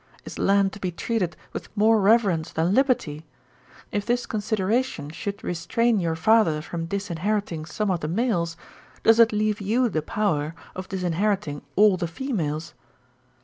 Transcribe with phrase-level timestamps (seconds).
[0.25, 3.23] Is land to be treated with more reverence than liberty?
[3.91, 8.57] If this consideration should restrain your father from disinheriting some of the males,
[9.03, 12.73] does it leave you the power of disinheriting all the females?